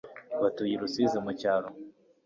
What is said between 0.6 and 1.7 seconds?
i rusizi mu cyaro